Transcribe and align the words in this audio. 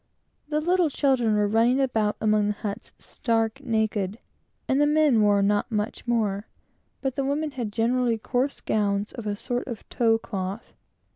The 0.49 0.59
little 0.61 0.89
children 0.89 1.35
were 1.37 1.47
running 1.47 1.79
about 1.79 2.15
among 2.19 2.47
the 2.47 2.53
huts, 2.53 2.91
stark 2.97 3.61
naked, 3.63 4.17
and 4.67 4.81
the 4.81 4.87
men 4.87 5.21
were 5.21 5.43
not 5.43 5.71
much 5.71 6.07
better; 6.07 6.47
but 7.01 7.15
the 7.15 7.23
women 7.23 7.51
had 7.51 7.71
generally 7.71 8.17
coarse 8.17 8.61
gowns, 8.61 9.11
of 9.11 9.27
a 9.27 9.35
sort 9.35 9.67
of 9.67 9.87
tow 9.89 10.17
cloth. 10.17 10.73